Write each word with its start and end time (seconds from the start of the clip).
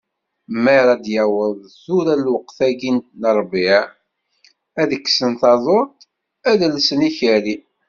Mi 0.61 0.71
ara 0.81 0.93
d-yaweḍ 1.03 1.57
tura 1.83 2.15
lweqt-ayi 2.23 2.91
n 3.19 3.23
rrbiɛ, 3.37 3.79
ad 4.81 4.85
d-kksen 4.89 5.31
taḍuṭ, 5.41 5.91
ad 6.49 6.55
d-llsen 6.71 7.01
ikerri. 7.09 7.55